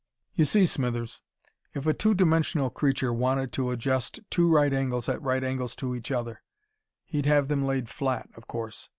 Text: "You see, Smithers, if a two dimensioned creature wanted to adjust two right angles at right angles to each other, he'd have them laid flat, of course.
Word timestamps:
"You 0.33 0.45
see, 0.45 0.65
Smithers, 0.65 1.21
if 1.75 1.85
a 1.85 1.93
two 1.93 2.15
dimensioned 2.15 2.73
creature 2.73 3.13
wanted 3.13 3.53
to 3.53 3.69
adjust 3.69 4.19
two 4.31 4.51
right 4.51 4.73
angles 4.73 5.07
at 5.07 5.21
right 5.21 5.43
angles 5.43 5.75
to 5.75 5.93
each 5.93 6.11
other, 6.11 6.41
he'd 7.05 7.27
have 7.27 7.49
them 7.49 7.63
laid 7.67 7.87
flat, 7.87 8.27
of 8.35 8.47
course. 8.47 8.89